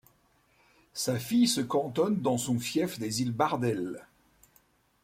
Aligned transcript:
Sa 0.95 1.19
fille 1.19 1.47
se 1.47 1.61
cantonne 1.61 2.23
dans 2.23 2.39
son 2.39 2.57
fief 2.57 2.97
des 2.97 3.21
Iles 3.21 3.31
Bardel. 3.33 4.07